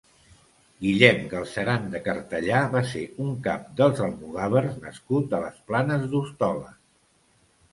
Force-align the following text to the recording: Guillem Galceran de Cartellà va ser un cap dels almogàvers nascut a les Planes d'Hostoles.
Guillem 0.83 1.19
Galceran 1.33 1.83
de 1.95 2.01
Cartellà 2.07 2.61
va 2.77 2.81
ser 2.93 3.03
un 3.25 3.29
cap 3.49 3.67
dels 3.83 4.01
almogàvers 4.07 4.81
nascut 4.87 5.37
a 5.37 5.43
les 5.45 5.61
Planes 5.69 6.09
d'Hostoles. 6.15 6.83